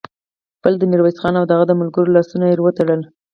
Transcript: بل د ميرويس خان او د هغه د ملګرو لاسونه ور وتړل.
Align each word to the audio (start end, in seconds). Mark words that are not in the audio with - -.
بل 0.61 0.73
د 0.77 0.83
ميرويس 0.91 1.17
خان 1.21 1.35
او 1.39 1.45
د 1.47 1.51
هغه 1.55 1.65
د 1.67 1.73
ملګرو 1.81 2.15
لاسونه 2.15 2.45
ور 2.47 2.59
وتړل. 2.63 3.01